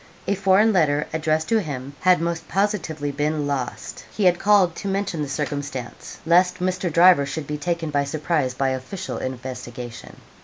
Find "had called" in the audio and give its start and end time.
4.25-4.75